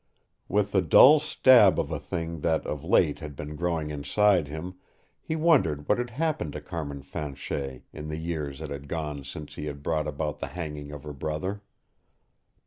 [0.47, 4.79] With the dull stab of a thing that of late had been growing inside him,
[5.21, 9.53] he wondered what had happened to Carmin Fanchet in the years that had gone since
[9.53, 11.61] he had brought about the hanging of her brother.